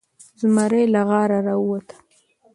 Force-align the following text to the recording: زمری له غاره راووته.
زمری 0.39 0.83
له 0.93 1.01
غاره 1.09 1.39
راووته. 1.47 1.95